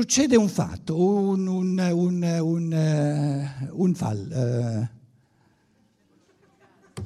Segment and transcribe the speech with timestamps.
[0.00, 4.88] Succede un fatto, un, un, un, un, uh, un fall.
[6.94, 7.02] Uh,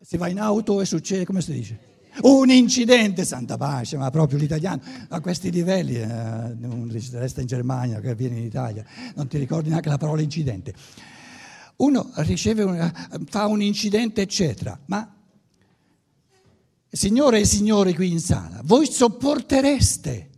[0.00, 1.80] si va in auto e succede, come si dice?
[2.20, 7.98] Un incidente, santa pace, ma proprio l'italiano a questi livelli, eh, non resta in Germania
[7.98, 8.84] che viene in Italia,
[9.16, 10.72] non ti ricordi neanche la parola incidente.
[11.78, 12.92] Uno riceve
[13.28, 15.12] fa un incidente, eccetera, ma
[16.88, 20.30] signore e signori qui in sala, voi sopportereste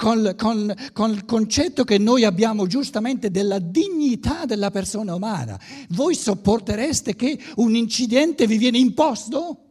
[0.00, 6.14] con, con, con, il concetto che noi abbiamo giustamente della dignità della persona umana, voi
[6.14, 9.64] sopportereste che un incidente vi viene imposto?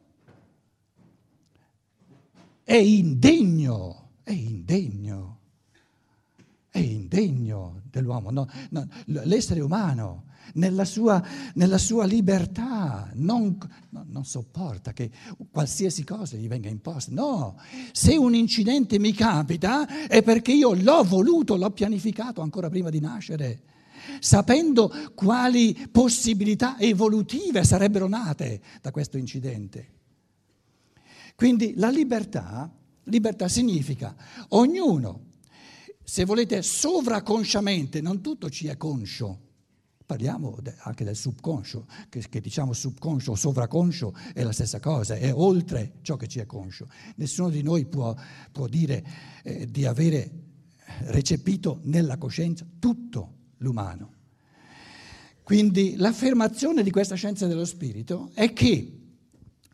[2.64, 5.40] È indegno, è indegno,
[6.70, 11.24] è indegno dell'uomo, no, no, l'essere umano nella sua,
[11.56, 13.58] nella sua libertà non,
[13.90, 15.10] no, non sopporta che
[15.52, 17.12] qualsiasi cosa gli venga imposta.
[17.14, 17.60] No,
[17.92, 23.00] se un incidente mi capita è perché io l'ho voluto, l'ho pianificato ancora prima di
[23.00, 23.62] nascere
[24.20, 29.98] sapendo quali possibilità evolutive sarebbero nate da questo incidente.
[31.36, 32.70] Quindi la libertà,
[33.04, 34.16] libertà significa
[34.50, 35.28] ognuno,
[36.04, 39.49] se volete, sovraconsciamente, non tutto ci è conscio,
[40.10, 45.32] parliamo anche del subconscio, che, che, diciamo subconscio o sovraconscio è la stessa cosa, è
[45.32, 46.88] oltre ciò che ci è conscio.
[47.18, 48.16] Nessuno di noi può,
[48.52, 49.06] può dire
[49.44, 50.32] eh, di avere
[51.02, 54.14] recepito nella coscienza tutto l'umano.
[55.44, 59.02] Quindi l'affermazione di questa scienza dello spirito è che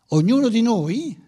[0.07, 1.23] ognuno di noi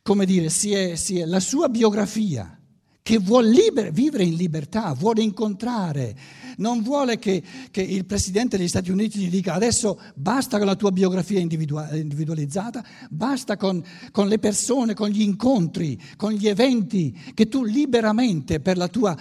[0.00, 2.58] come dire, si è, si è la sua biografia,
[3.04, 6.16] che vuole liber- vivere in libertà, vuole incontrare,
[6.56, 10.74] non vuole che, che, il Presidente degli Stati Uniti gli dica adesso basta con la
[10.74, 17.46] tua biografia individualizzata, basta con, con, le persone, con gli incontri, con gli eventi che
[17.46, 19.14] tu liberamente per la tua,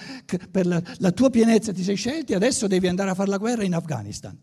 [0.49, 3.65] per la, la tua pienezza ti sei scelti, adesso devi andare a fare la guerra
[3.65, 4.39] in Afghanistan.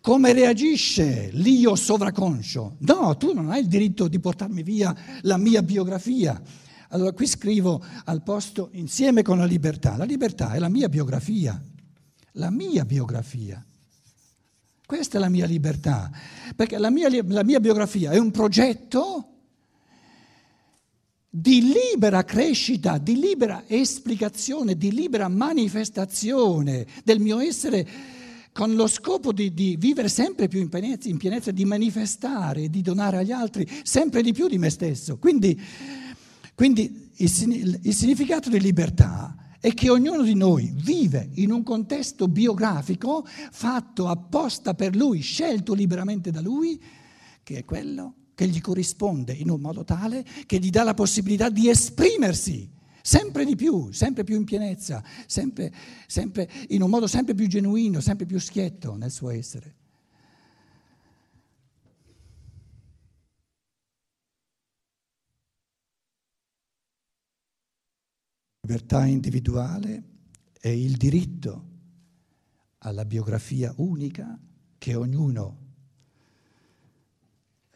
[0.00, 2.76] Come reagisce l'io sovraconscio?
[2.78, 6.40] No, tu non hai il diritto di portarmi via la mia biografia.
[6.90, 9.96] Allora qui scrivo al posto insieme con la libertà.
[9.96, 11.60] La libertà è la mia biografia,
[12.32, 13.64] la mia biografia.
[14.86, 16.10] Questa è la mia libertà,
[16.54, 19.32] perché la mia, la mia biografia è un progetto
[21.28, 27.86] di libera crescita, di libera esplicazione, di libera manifestazione del mio essere
[28.52, 32.80] con lo scopo di, di, vivere sempre più in pienezza, in pienezza, di manifestare, di
[32.80, 35.18] donare agli altri sempre di più di me stesso.
[35.18, 35.60] Quindi,
[36.56, 42.28] quindi il, il significato di libertà è che ognuno di noi vive in un contesto
[42.28, 46.82] biografico fatto apposta per lui, scelto liberamente da lui,
[47.42, 51.50] che è quello che gli corrisponde in un modo tale che gli dà la possibilità
[51.50, 52.70] di esprimersi
[53.02, 55.72] sempre di più, sempre più in pienezza, sempre,
[56.06, 59.74] sempre, in un modo sempre più genuino, sempre più schietto nel suo essere.
[68.66, 70.02] Libertà individuale
[70.58, 71.64] è il diritto
[72.78, 74.36] alla biografia unica
[74.76, 75.58] che ognuno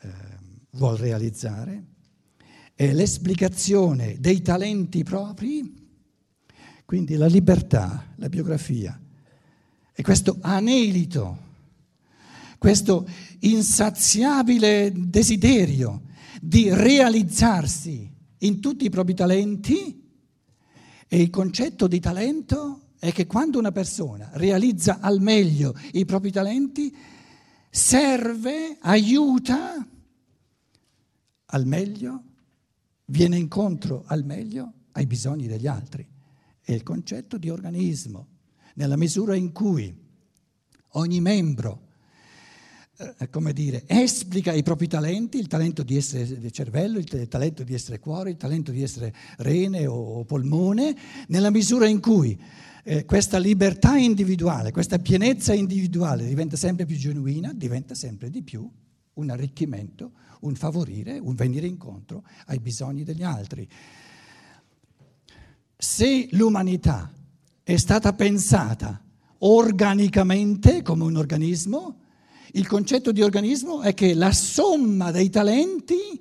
[0.01, 0.09] eh,
[0.71, 1.87] vuol realizzare.
[2.75, 5.73] È l'esplicazione dei talenti propri,
[6.85, 9.01] quindi la libertà, la biografia,
[9.93, 11.39] e questo anelito,
[12.59, 13.09] questo
[13.39, 16.03] insaziabile desiderio
[16.41, 20.00] di realizzarsi in tutti i propri talenti
[21.13, 26.31] e il concetto di talento è che quando una persona realizza al meglio i propri
[26.31, 26.97] talenti,
[27.69, 29.85] serve, aiuta
[31.47, 32.23] al meglio
[33.07, 36.09] viene incontro al meglio ai bisogni degli altri.
[36.61, 38.29] È il concetto di organismo,
[38.75, 39.93] nella misura in cui
[40.91, 41.89] ogni membro,
[43.19, 47.73] eh, come dire, esplica i propri talenti, il talento di essere cervello, il talento di
[47.73, 50.95] essere cuore, il talento di essere rene o polmone,
[51.29, 52.39] nella misura in cui
[52.85, 58.71] eh, questa libertà individuale, questa pienezza individuale diventa sempre più genuina, diventa sempre di più
[59.15, 63.67] un arricchimento, un favorire, un venire incontro ai bisogni degli altri.
[65.75, 67.11] Se l'umanità
[67.63, 69.03] è stata pensata
[69.39, 72.01] organicamente come un organismo,
[72.53, 76.21] il concetto di organismo è che la somma dei talenti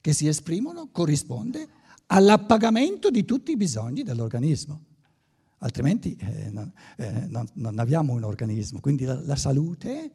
[0.00, 1.68] che si esprimono corrisponde
[2.06, 4.84] all'appagamento di tutti i bisogni dell'organismo.
[5.58, 8.80] Altrimenti eh, non, eh, non, non, abbiamo un organismo.
[8.80, 10.12] Quindi la, la salute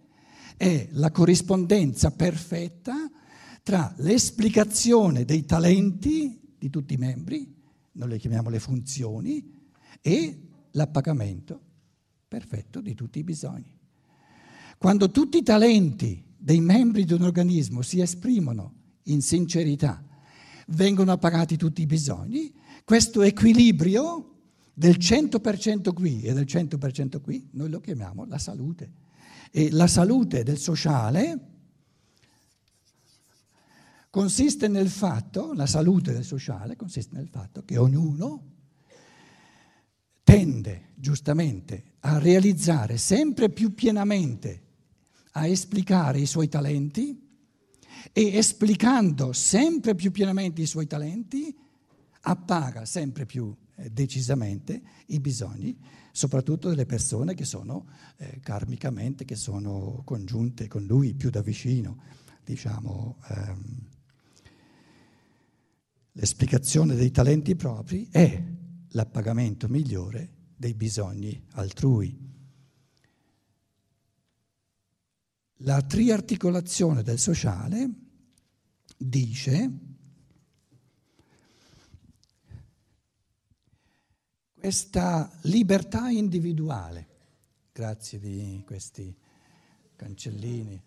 [0.57, 3.09] è la corrispondenza perfetta
[3.61, 7.53] tra l'esplicazione dei talenti di tutti i membri,
[7.93, 9.53] noi le chiamiamo le funzioni,
[10.01, 11.59] e l'appagamento
[12.27, 13.74] perfetto di tutti i bisogni.
[14.77, 18.73] Quando tutti i talenti dei membri di un organismo si esprimono
[19.03, 20.03] in sincerità,
[20.67, 24.31] vengono appagati tutti i bisogni, questo equilibrio
[24.73, 28.91] del 100% qui e del 100% qui, noi lo chiamiamo la salute.
[29.51, 31.39] E la salute del sociale
[34.09, 38.53] consiste nel fatto, la salute del sociale consiste nel fatto che ognuno
[40.23, 44.63] tende giustamente a realizzare sempre più pienamente,
[45.37, 47.21] a esplicare i suoi talenti
[48.11, 51.55] e esplicando sempre più pienamente i suoi talenti,
[52.21, 55.77] appaga sempre più eh, decisamente i bisogni,
[56.11, 57.87] soprattutto delle persone che sono
[58.17, 62.01] eh, karmicamente, che sono congiunte con lui più da vicino.
[62.43, 63.89] Diciamo, ehm,
[66.13, 68.41] l'esplicazione dei talenti propri è
[68.91, 72.34] l'appagamento migliore dei bisogni altrui.
[75.59, 77.89] La triarticolazione del sociale
[78.97, 79.71] dice
[84.53, 87.07] questa libertà individuale,
[87.71, 89.15] grazie di questi
[89.95, 90.81] cancellini.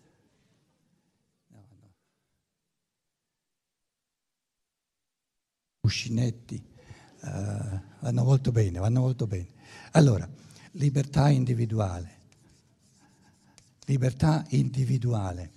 [5.79, 6.63] Cuscinetti,
[7.21, 9.47] uh, vanno molto bene, vanno molto bene.
[9.93, 10.29] Allora,
[10.73, 12.18] libertà individuale,
[13.89, 15.51] libertà individuale.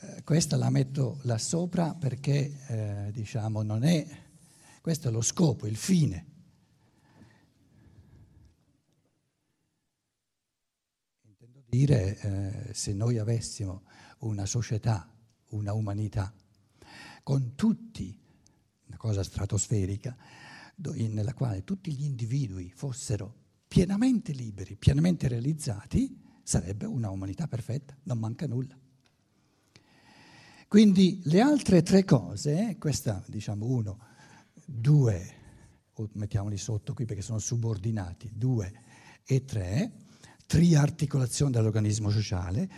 [0.00, 4.06] Uh, questa la metto là sopra perché, uh, diciamo, non è,
[4.80, 6.26] questo è lo scopo, il fine
[11.74, 13.82] dire eh, se noi avessimo
[14.18, 15.12] una società,
[15.50, 16.32] una umanità,
[17.24, 18.16] con tutti,
[18.86, 20.16] una cosa stratosferica,
[20.76, 23.34] nella quale tutti gli individui fossero
[23.66, 28.78] pienamente liberi, pienamente realizzati, sarebbe una umanità perfetta, non manca nulla.
[30.68, 33.98] Quindi le altre tre cose, questa diciamo uno,
[34.64, 35.42] due,
[36.12, 38.72] mettiamoli sotto qui perché sono subordinati, due
[39.24, 39.92] e tre,
[40.46, 42.70] triarticolazione dell'organismo sociale,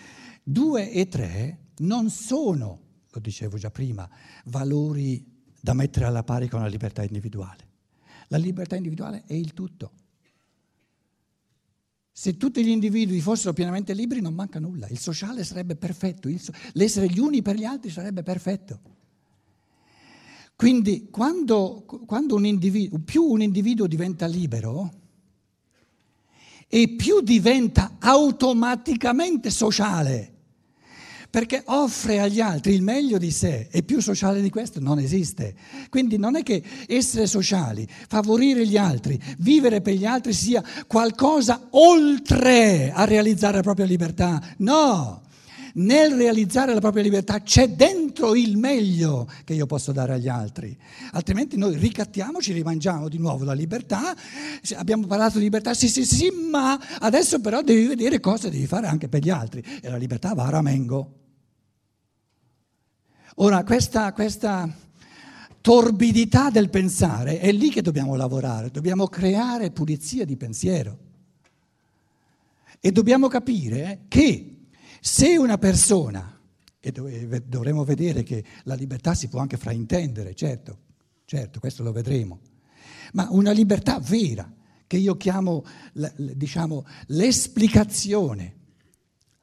[0.43, 2.81] due e tre non sono,
[3.11, 4.09] lo dicevo già prima,
[4.47, 7.65] valori da mettere alla pari con la libertà individuale.
[8.29, 9.93] La libertà individuale è il tutto.
[12.19, 16.51] Se tutti gli individui fossero pienamente liberi non manca nulla, il sociale sarebbe perfetto, so-
[16.73, 18.81] l'essere gli uni per gli altri sarebbe perfetto.
[20.57, 24.95] Quindi quando, quando un individuo, più un individuo diventa libero,
[26.69, 30.36] e più diventa automaticamente sociale,
[31.31, 35.55] perché offre agli altri il meglio di sé e più sociale di questo non esiste.
[35.89, 41.69] Quindi non è che essere sociali, favorire gli altri, vivere per gli altri sia qualcosa
[41.71, 45.23] oltre a realizzare la propria libertà, no
[45.77, 50.77] nel realizzare la propria libertà c'è dentro il meglio che io posso dare agli altri.
[51.13, 54.15] Altrimenti noi ricattiamo, ci rimangiamo di nuovo la libertà.
[54.77, 58.87] Abbiamo parlato di libertà, sì, sì, sì, ma adesso però devi vedere cosa devi fare
[58.87, 59.63] anche per gli altri.
[59.81, 61.13] E la libertà va a ramengo.
[63.37, 64.67] Ora, questa, questa
[65.61, 70.99] torbidità del pensare è lì che dobbiamo lavorare, dobbiamo creare pulizia di pensiero.
[72.81, 74.69] E dobbiamo capire che
[75.01, 76.36] se una persona,
[76.81, 80.79] e dovremo vedere che la libertà si può anche fraintendere, certo,
[81.25, 82.41] certo, questo lo vedremo,
[83.13, 84.53] ma una libertà vera,
[84.87, 85.65] che io chiamo
[86.17, 88.55] diciamo, l'esplicazione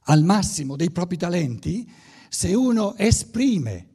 [0.05, 1.89] al massimo dei propri talenti,
[2.29, 3.89] se uno esprime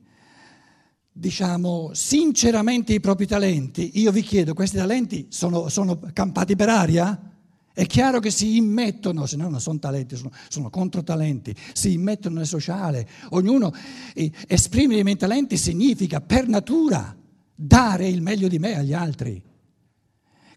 [1.10, 7.37] diciamo sinceramente i propri talenti, io vi chiedo, questi talenti sono, sono campati per aria?
[7.78, 12.38] È chiaro che si immettono, se no non sono talenti, sono, sono controtalenti, si immettono
[12.38, 13.08] nel sociale.
[13.28, 13.72] Ognuno
[14.14, 17.16] eh, esprime i miei talenti significa per natura
[17.54, 19.40] dare il meglio di me agli altri.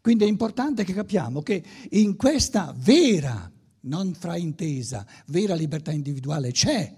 [0.02, 3.52] Quindi è importante che capiamo che in questa vera,
[3.82, 6.98] non fraintesa, vera libertà individuale c'è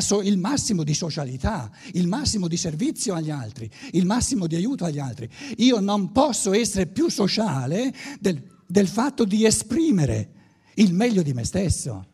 [0.00, 4.84] So, il massimo di socialità, il massimo di servizio agli altri, il massimo di aiuto
[4.84, 5.30] agli altri.
[5.58, 10.30] Io non posso essere più sociale del del fatto di esprimere
[10.74, 12.06] il meglio di me stesso.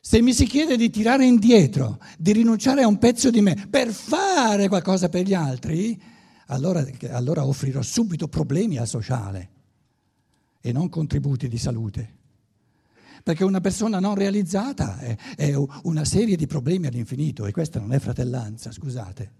[0.00, 3.88] Se mi si chiede di tirare indietro, di rinunciare a un pezzo di me per
[3.88, 6.00] fare qualcosa per gli altri,
[6.46, 9.50] allora, allora offrirò subito problemi al sociale
[10.60, 12.16] e non contributi di salute.
[13.22, 17.92] perché una persona non realizzata è, è una serie di problemi all'infinito e questa non
[17.92, 19.37] è fratellanza, scusate.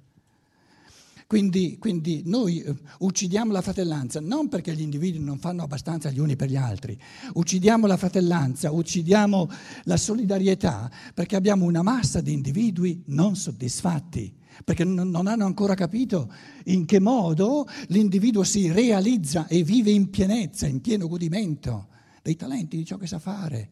[1.28, 6.20] Quindi, quindi, noi eh, uccidiamo la fratellanza non perché gli individui non fanno abbastanza gli
[6.20, 6.98] uni per gli altri,
[7.34, 9.50] uccidiamo la fratellanza, uccidiamo
[9.82, 16.32] la solidarietà perché abbiamo una massa di individui non soddisfatti, perché non hanno ancora capito
[16.64, 21.88] in che modo l'individuo si realizza e vive in pienezza, in pieno godimento
[22.22, 23.70] dei talenti, di ciò che sa fare.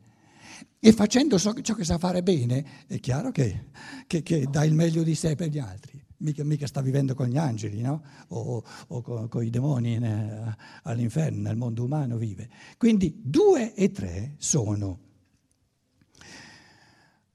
[0.79, 3.69] E facendo ciò che sa fare bene, è chiaro che,
[4.07, 7.27] che, che dà il meglio di sé per gli altri mica, mica, sta vivendo con
[7.27, 8.03] gli angeli, no?
[8.29, 12.49] o, o con, con, i demoni in, all'inferno, nel mondo umano vive.
[12.77, 15.01] Quindi due e tre sono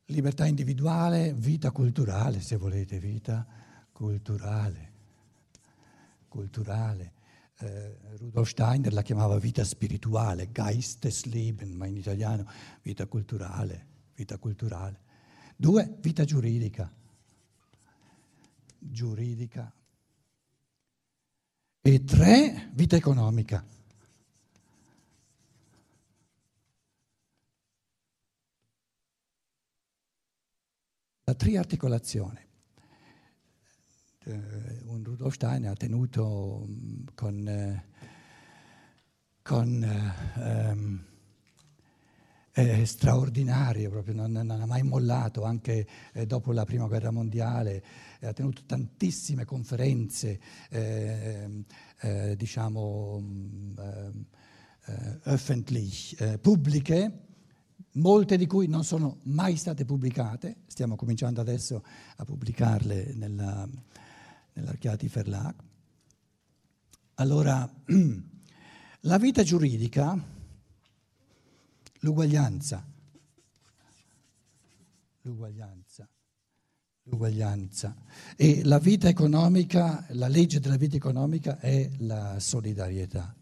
[0.06, 3.46] libertà individuale, vita culturale, se volete, vita
[3.92, 4.90] culturale.
[6.28, 7.14] culturale.
[7.60, 12.50] Eh, Rudolf Steiner la chiamava vita spirituale, Geistesleben, ma in italiano
[12.82, 13.86] vita culturale,
[14.16, 15.00] vita culturale.
[15.56, 16.92] Due, vita giuridica
[18.82, 19.74] giuridica
[21.84, 23.66] e tre, vita economica.
[31.24, 32.50] La triarticolazione.
[34.24, 34.34] Uh,
[34.92, 37.82] un Rudolf Steiner ha tenuto um, con, uh,
[39.42, 41.11] con um,
[42.52, 47.84] è straordinario, proprio, non, non, ha mai mollato, anche eh, dopo la prima guerra mondiale,
[48.20, 50.40] eh, ha tenuto tantissime conferenze,
[50.70, 51.64] eh,
[52.02, 53.78] eh diciamo, mm,
[54.86, 57.28] eh, öffentlich, eh, pubbliche,
[57.94, 61.84] molte di cui non sono mai state pubblicate, stiamo cominciando adesso
[62.18, 63.68] a pubblicarle nella,
[64.54, 65.56] nell'Archiati Verlag.
[67.16, 67.70] Allora,
[69.02, 70.40] la vita giuridica
[72.02, 72.86] l'uguaglianza,
[75.22, 76.08] l'uguaglianza,
[77.04, 77.96] l'uguaglianza.
[78.36, 83.36] E la vita economica, la legge della vita economica è la solidarietà.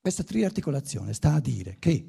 [0.00, 2.08] Questa triarticolazione sta a dire che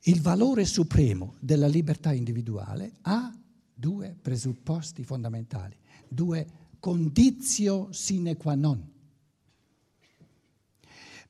[0.00, 3.32] il valore supremo della libertà individuale ha
[3.72, 5.76] due presupposti fondamentali,
[6.08, 8.94] due condizio sine qua non.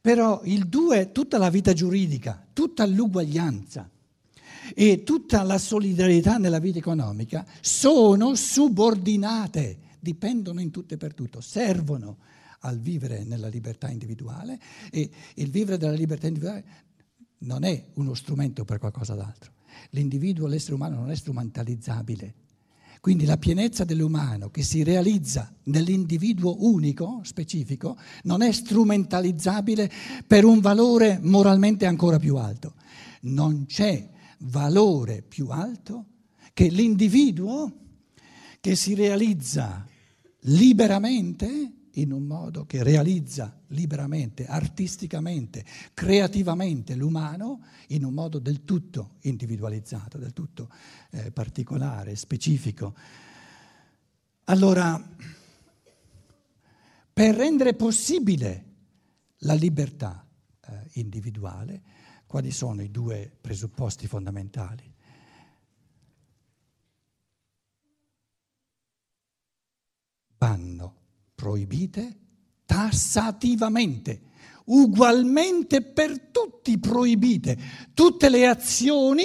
[0.06, 3.90] Però il due, tutta la vita giuridica, tutta l'uguaglianza
[4.72, 11.40] e tutta la solidarietà nella vita economica sono subordinate, dipendono in tutto e per tutto,
[11.40, 12.18] servono
[12.60, 14.60] al vivere nella libertà individuale
[14.92, 16.64] e il vivere della libertà individuale
[17.38, 19.54] non è uno strumento per qualcosa d'altro.
[19.90, 22.34] L'individuo, l'essere umano non è strumentalizzabile
[23.00, 29.90] quindi la pienezza dell'umano che si realizza nell'individuo unico, specifico, non è strumentalizzabile
[30.26, 32.74] per un valore moralmente ancora più alto.
[33.22, 34.08] Non c'è
[34.40, 36.06] valore più alto
[36.52, 37.72] che l'individuo
[38.60, 39.86] che si realizza
[40.40, 49.14] liberamente in un modo che realizza liberamente, artisticamente, creativamente l'umano in un modo del tutto
[49.22, 50.70] individualizzato, del tutto
[51.10, 52.94] eh, particolare, specifico.
[54.44, 55.02] Allora,
[57.12, 58.64] per rendere possibile
[59.38, 60.26] la libertà
[60.60, 61.82] eh, individuale,
[62.26, 64.94] quali sono i due presupposti fondamentali?
[70.38, 71.05] Vanno
[71.36, 72.16] proibite
[72.66, 74.22] tassativamente,
[74.64, 77.56] ugualmente per tutti proibite,
[77.94, 79.24] tutte le azioni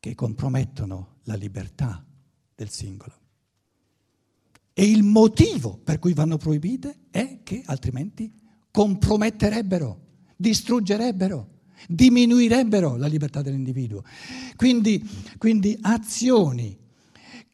[0.00, 2.04] che compromettono la libertà
[2.54, 3.14] del singolo.
[4.72, 8.30] E il motivo per cui vanno proibite è che altrimenti
[8.70, 10.00] comprometterebbero,
[10.36, 11.54] distruggerebbero,
[11.88, 14.04] diminuirebbero la libertà dell'individuo.
[14.56, 15.02] Quindi,
[15.38, 16.76] quindi azioni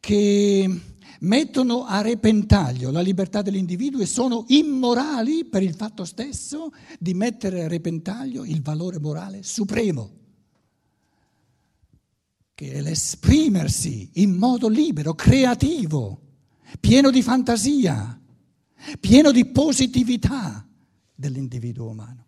[0.00, 0.80] che
[1.22, 7.64] mettono a repentaglio la libertà dell'individuo e sono immorali per il fatto stesso di mettere
[7.64, 10.10] a repentaglio il valore morale supremo,
[12.54, 16.20] che è l'esprimersi in modo libero, creativo,
[16.80, 18.20] pieno di fantasia,
[18.98, 20.66] pieno di positività
[21.14, 22.26] dell'individuo umano.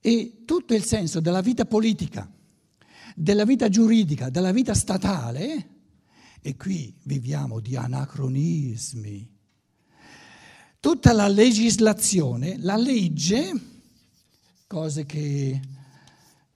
[0.00, 2.30] E tutto il senso della vita politica,
[3.16, 5.73] della vita giuridica, della vita statale,
[6.46, 9.26] e qui viviamo di anacronismi.
[10.78, 13.50] Tutta la legislazione, la legge,
[14.66, 15.58] cose che,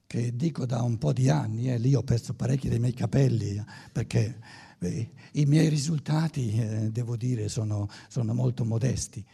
[0.05, 3.59] che dico da un po' di anni, eh, lì ho perso parecchi dei miei capelli
[3.91, 4.39] perché
[4.77, 9.25] Beh, I miei risultati, eh, devo dire, sono, sono molto modesti,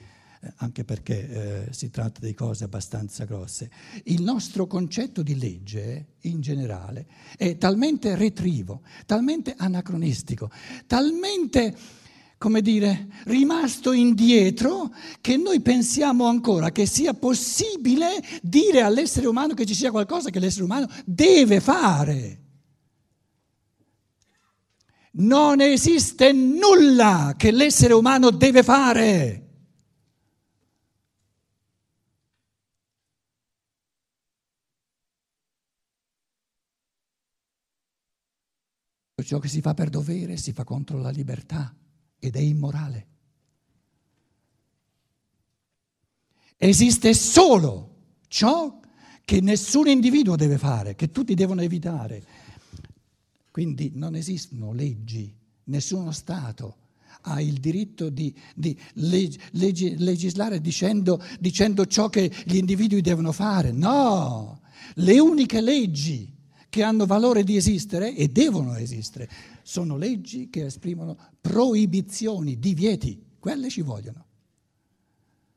[0.57, 3.69] anche perché eh, si tratta di cose abbastanza grosse.
[4.03, 10.51] Il nostro concetto di legge, in generale, è talmente retrivo, talmente anacronistico,
[10.87, 11.75] talmente,
[12.37, 19.65] come dire, rimasto indietro, che noi pensiamo ancora che sia possibile dire all'essere umano che
[19.65, 22.39] ci sia qualcosa che l'essere umano deve fare.
[25.17, 29.44] Non esiste nulla che l'essere umano deve fare.
[39.25, 41.75] Ciò che si fa per dovere si fa contro la libertà
[42.19, 43.07] ed è immorale.
[46.55, 47.95] Esiste solo
[48.27, 48.79] ciò
[49.25, 52.23] che nessun individuo deve fare, che tutti devono evitare.
[53.49, 56.83] Quindi non esistono leggi, nessuno Stato
[57.21, 63.31] ha il diritto di, di leg, leg, legislare dicendo, dicendo ciò che gli individui devono
[63.31, 63.71] fare.
[63.71, 64.61] No,
[64.93, 66.34] le uniche leggi
[66.69, 69.29] che hanno valore di esistere e devono esistere
[69.63, 74.25] sono leggi che esprimono proibizioni, divieti, quelle ci vogliono.